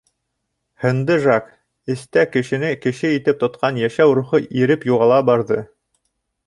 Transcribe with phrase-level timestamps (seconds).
[0.85, 1.51] Һынды Жак,
[1.95, 5.63] эстә кешене кеше итеп тотҡан йәшәү рухы иреп юғала барҙы.